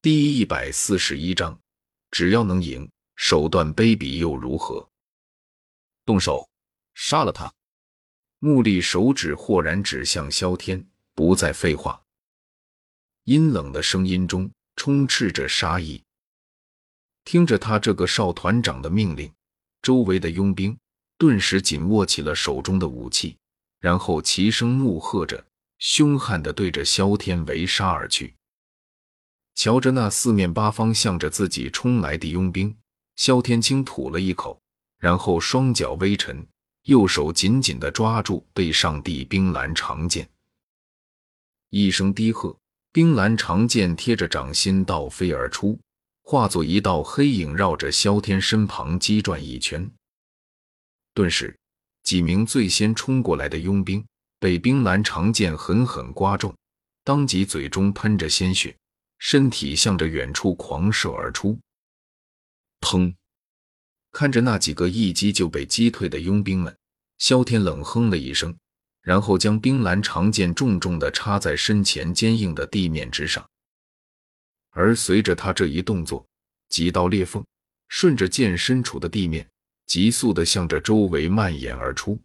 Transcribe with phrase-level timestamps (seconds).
[0.00, 1.58] 第一百四十一章，
[2.12, 4.88] 只要能赢，手段卑鄙又如何？
[6.04, 6.48] 动手，
[6.94, 7.52] 杀了他！
[8.38, 12.00] 穆丽手指豁然指向萧天，不再废话。
[13.24, 16.00] 阴冷的声音中充斥着杀意。
[17.24, 19.32] 听着他这个少团长的命令，
[19.82, 20.78] 周围的佣兵
[21.18, 23.36] 顿时紧握起了手中的武器，
[23.80, 25.44] 然后齐声怒喝着，
[25.80, 28.37] 凶悍地对着萧天围杀而去。
[29.58, 32.72] 瞧着那四面八方向着自己冲来的佣兵，
[33.16, 34.62] 萧天轻吐了一口，
[35.00, 36.46] 然后双脚微沉，
[36.84, 40.30] 右手紧紧地抓住背上的冰蓝长剑，
[41.70, 42.56] 一声低喝，
[42.92, 45.76] 冰蓝长剑贴着掌心倒飞而出，
[46.22, 49.90] 化作一道黑影，绕着萧天身旁击转一圈。
[51.14, 51.58] 顿时，
[52.04, 54.06] 几名最先冲过来的佣兵
[54.38, 56.54] 被冰蓝长剑狠狠刮中，
[57.02, 58.72] 当即嘴中喷着鲜血。
[59.18, 61.58] 身体向着远处狂射而出，
[62.80, 63.14] 砰！
[64.10, 66.76] 看着那几个一击就被击退的佣兵们，
[67.18, 68.56] 萧天冷哼了一声，
[69.02, 73.46] 然后将冰蓝长剑重重的插在身前坚硬的地面之上。
[74.70, 76.26] 而随着他这一动作，
[76.68, 77.44] 几道裂缝
[77.88, 79.48] 顺着剑身处的地面
[79.86, 82.18] 急速的向着周围蔓延而出。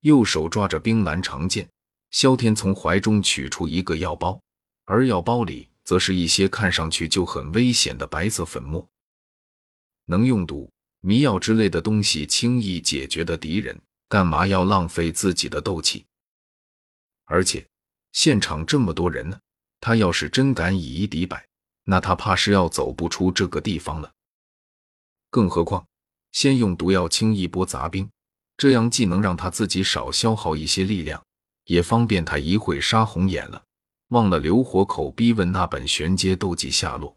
[0.00, 1.68] 右手抓着冰蓝长剑，
[2.10, 4.40] 萧天从怀中取出一个药包。
[4.90, 8.88] 而药包里则是一些看上去就很危险的白色粉末，
[10.06, 13.78] 能用毒、迷药之类的东西轻易解决的敌人，
[14.08, 16.06] 干嘛要浪费自己的斗气？
[17.26, 17.66] 而且
[18.12, 19.38] 现场这么多人呢，
[19.78, 21.46] 他要是真敢以一敌百，
[21.84, 24.10] 那他怕是要走不出这个地方了。
[25.28, 25.86] 更何况，
[26.32, 28.08] 先用毒药清一波杂兵，
[28.56, 31.22] 这样既能让他自己少消耗一些力量，
[31.64, 33.62] 也方便他一会杀红眼了。
[34.08, 37.16] 忘了留活口逼问那本玄阶斗技下落。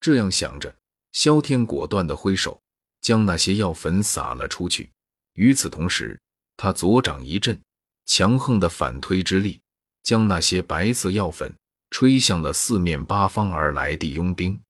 [0.00, 0.74] 这样想着，
[1.12, 2.60] 萧天果断的挥手，
[3.00, 4.90] 将那些药粉撒了出去。
[5.34, 6.20] 与此同时，
[6.56, 7.58] 他左掌一震，
[8.04, 9.60] 强横的反推之力，
[10.02, 11.54] 将那些白色药粉
[11.90, 14.60] 吹向了四面八方而来的佣兵。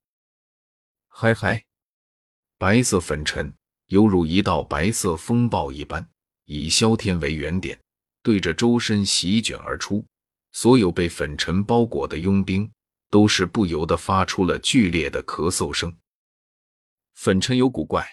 [1.08, 1.64] 嗨嗨，
[2.58, 3.52] 白色粉尘
[3.86, 6.06] 犹如一道白色风暴一般，
[6.44, 7.78] 以萧天为原点，
[8.22, 10.04] 对着周身席卷而出。
[10.52, 12.70] 所有被粉尘包裹的佣兵
[13.10, 15.96] 都是不由得发出了剧烈的咳嗽声。
[17.14, 18.06] 粉尘有古怪，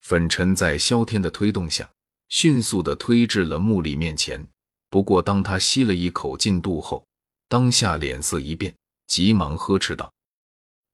[0.00, 1.90] 粉尘在萧天的推动下，
[2.28, 4.46] 迅速的推至了木里面前。
[4.90, 7.04] 不过，当他吸了一口进肚后，
[7.48, 8.76] 当下脸色一变，
[9.08, 10.12] 急忙呵斥道：“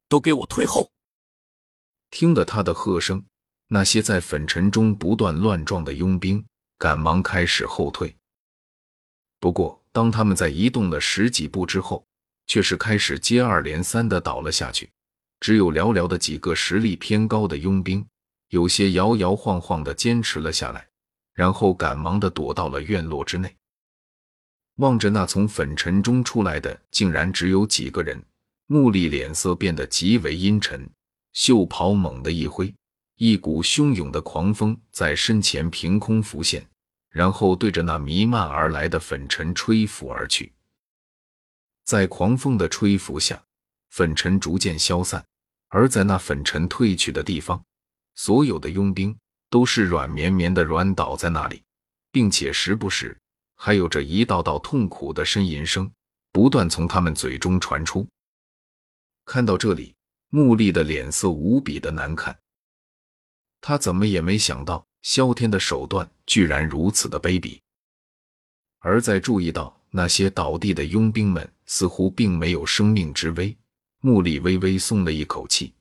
[0.09, 0.91] 都给我退后！”
[2.11, 3.25] 听了他的喝声，
[3.69, 6.45] 那些在粉尘中不断乱撞的佣兵
[6.79, 8.17] 赶忙开始后退。
[9.39, 12.07] 不过，当他们在移动了十几步之后，
[12.47, 14.91] 却是开始接二连三的倒了下去。
[15.41, 18.07] 只有寥寥的几个实力偏高的佣兵，
[18.49, 20.87] 有些摇摇晃晃的坚持了下来，
[21.33, 23.57] 然后赶忙的躲到了院落之内。
[24.77, 28.23] 望着那从粉尘中出来的，竟然只有几个人，
[28.67, 30.89] 穆丽脸色变得极为阴沉，
[31.33, 32.73] 袖袍猛地一挥，
[33.17, 36.67] 一股汹涌的狂风在身前凭空浮现。
[37.11, 40.53] 然后对着那弥漫而来的粉尘吹拂而去，
[41.85, 43.43] 在狂风的吹拂下，
[43.91, 45.25] 粉尘逐渐消散，
[45.69, 47.63] 而在那粉尘退去的地方，
[48.15, 49.17] 所有的佣兵
[49.49, 51.63] 都是软绵绵的软倒在那里，
[52.13, 53.19] 并且时不时
[53.57, 55.91] 还有着一道道痛苦的呻吟声
[56.31, 58.07] 不断从他们嘴中传出。
[59.25, 59.95] 看到这里，
[60.29, 62.39] 穆丽的脸色无比的难看，
[63.61, 64.87] 他怎么也没想到。
[65.03, 67.61] 萧天的手段居然如此的卑鄙，
[68.79, 73.57] 而在注意到那些倒地的佣兵们似乎并没有生命之危，
[74.01, 75.73] 穆里微微松了一口气。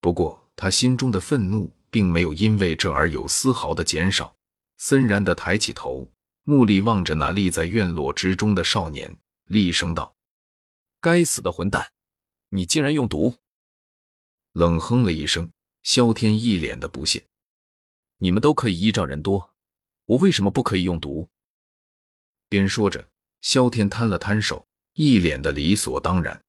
[0.00, 4.36] 不过，他心中的愤怒并没有因为这而有丝毫的减少，
[4.76, 6.10] 森然的抬起头，
[6.44, 10.14] 穆里望着那立在院落之中的少年，厉声道
[11.00, 11.90] ：“该死的混蛋，
[12.50, 13.34] 你竟然用毒！”
[14.52, 15.50] 冷哼了一声，
[15.82, 17.24] 萧天一脸的不屑。
[18.18, 19.54] 你们都可以依仗人多，
[20.06, 21.28] 我为什么不可以用毒？
[22.48, 23.08] 边说着，
[23.40, 26.42] 萧天摊了摊手，一脸的理所当然。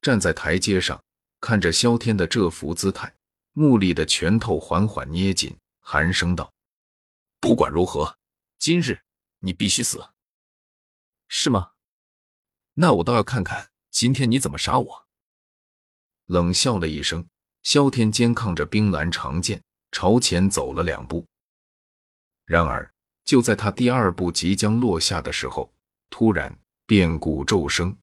[0.00, 1.02] 站在台阶上，
[1.40, 3.14] 看着萧天的这副姿态，
[3.52, 6.52] 穆丽的拳头缓缓捏紧，寒声道
[7.40, 8.18] ：“不管如何，
[8.58, 9.00] 今日
[9.38, 10.04] 你必须死，
[11.28, 11.72] 是吗？
[12.74, 15.06] 那我倒要看看今天你怎么杀我。”
[16.26, 17.28] 冷笑了一声，
[17.62, 19.62] 萧天肩扛着冰蓝长剑。
[19.92, 21.24] 朝前走了两步，
[22.46, 22.90] 然而
[23.24, 25.72] 就在他第二步即将落下的时候，
[26.10, 27.96] 突然变故骤生，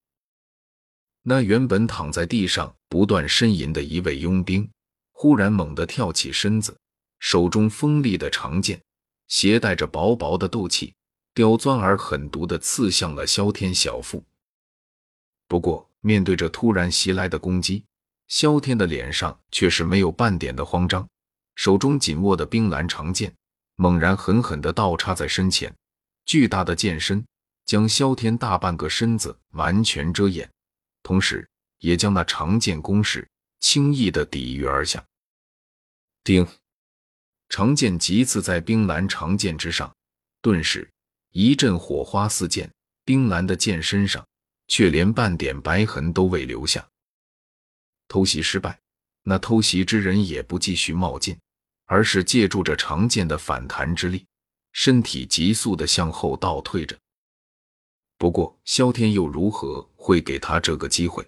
[1.24, 4.69] 那原本躺在地上不断呻吟的一位佣兵，
[5.12, 6.77] 忽然猛地跳起身子，
[7.19, 8.81] 手中锋利的长剑，
[9.27, 10.94] 携带着薄薄的斗气，
[11.33, 14.24] 刁钻而狠毒的刺向了萧天小腹。
[15.47, 17.83] 不过，面对着突然袭来的攻击，
[18.27, 21.09] 萧天的脸上却是没有半点的慌张，
[21.59, 23.35] 手中紧握的冰蓝长剑
[23.75, 25.75] 猛然狠狠地倒插在身前，
[26.25, 27.21] 巨大的剑身
[27.65, 30.50] 将萧天大半个身子完全遮掩。
[31.03, 31.45] 同时，
[31.79, 33.27] 也将那长剑攻势
[33.59, 35.03] 轻易的抵御而下。
[36.23, 36.47] 叮！
[37.50, 39.94] 长剑急刺在冰蓝长剑之上，
[40.41, 40.89] 顿时
[41.31, 42.71] 一阵火花四溅。
[43.03, 44.25] 冰蓝的剑身上
[44.69, 46.88] 却连半点白痕都未留下。
[48.07, 48.79] 偷袭失败，
[49.23, 51.38] 那偷袭之人也不继续冒进，
[51.89, 54.24] 而是借助着长剑的反弹之力，
[54.74, 56.95] 身体急速的向后倒退着。
[58.15, 61.27] 不过，萧天又如何会给他这个机会？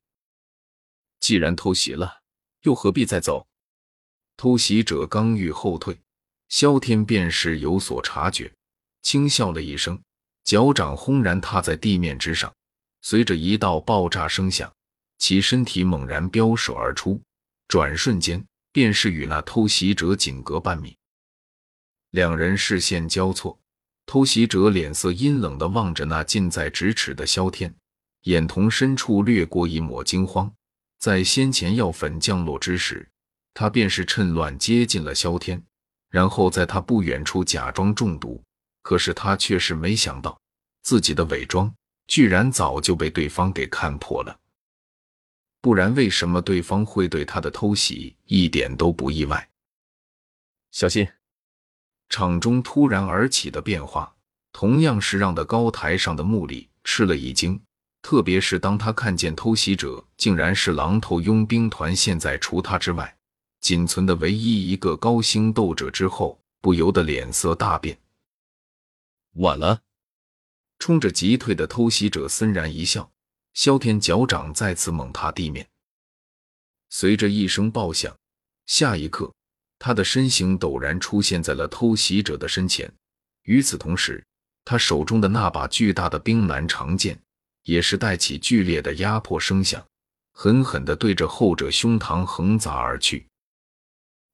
[1.20, 2.22] 既然偷袭了，
[2.62, 3.48] 又何必再走？
[4.38, 6.00] 偷袭者刚欲后退，
[6.48, 8.54] 萧天便是有所察觉，
[9.02, 10.00] 轻笑了一声，
[10.44, 12.54] 脚掌轰然踏在地面之上，
[13.02, 14.72] 随着一道爆炸声响，
[15.18, 17.20] 其身体猛然飙射而出，
[17.68, 20.98] 转瞬间便是与那偷袭者仅隔半米。
[22.12, 23.58] 两人视线交错。
[24.08, 27.74] 偷袭者脸色阴冷的望着那近在咫尺的萧天，
[28.24, 30.52] 眼瞳深处掠过一抹惊慌。
[31.00, 33.08] 在先前药粉降落之时，
[33.54, 35.64] 他便是趁乱接近了萧天，
[36.10, 38.44] 然后在他不远处假装中毒。
[38.82, 40.38] 可是他却是没想到，
[40.84, 41.74] 自己的伪装
[42.08, 44.38] 居然早就被对方给看破了。
[45.62, 49.48] 不然，为什么对方会对他的偷袭一点都不意外？
[50.72, 51.08] 小心！
[52.10, 54.14] 场中突然而起的变化，
[54.52, 57.62] 同样是让的高台上的穆里吃了一惊。
[58.02, 63.16] 特别是当他看见偷袭者竟然是狼头佣兵团现在除他之外
[63.60, 67.96] 仅存的唯一一个高星斗者之后，不由得脸色大变。
[69.34, 69.84] 晚了！
[70.80, 73.12] 冲着急退的偷袭者森然一笑，
[73.54, 75.68] 萧天脚掌再次猛踏地面，
[76.90, 78.16] 随着一声爆响，
[78.66, 79.32] 下一刻。
[79.84, 82.94] 他的身形陡然出现在了偷袭者的身前，
[83.46, 84.24] 与此同时，
[84.64, 87.20] 他手中的那把巨大的冰蓝长剑
[87.64, 89.84] 也是带起剧烈的压迫声响，
[90.34, 93.28] 狠狠地对着后者胸膛横砸而去。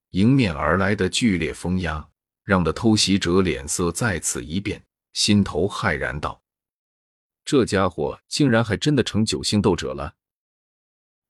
[0.10, 2.06] 迎面而来的剧烈风压，
[2.44, 4.84] 让的偷袭者脸色再次一变，
[5.14, 6.42] 心头骇然道
[7.48, 10.16] ：“这家伙竟然还真的成九星斗者了！”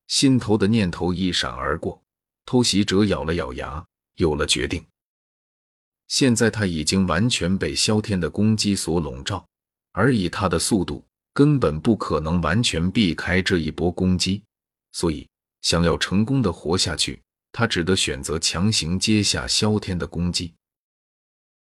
[0.09, 2.01] 心头的念头一闪而过，
[2.43, 3.85] 偷袭者咬了咬牙。
[4.15, 4.83] 有了决定，
[6.07, 9.47] 现在他已经完全被萧天的攻击所笼罩，
[9.91, 14.41] 而以他的速度，根本不可能完全避开这一波攻击。
[14.93, 15.29] 所以，
[15.61, 17.21] 想要成功的活下去，
[17.51, 20.55] 他只得选择强行接下萧天的攻击。